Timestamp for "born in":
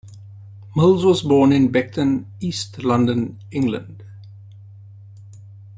1.21-1.71